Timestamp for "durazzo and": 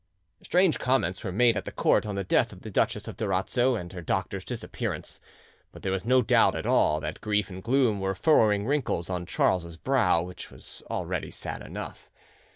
3.17-3.93